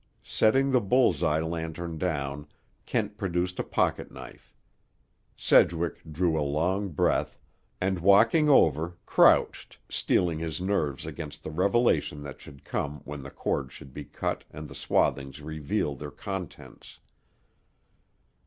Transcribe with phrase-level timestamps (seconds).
[0.23, 2.47] Setting the bull's eye lantern down,
[2.87, 4.51] Kent produced a pocket knife.
[5.37, 7.37] Sedgwick drew a long breath,
[7.79, 13.29] and walking over, crouched, steeling his nerves against the revelation that should come when the
[13.29, 16.97] cords should be cut and the swathings reveal their contents.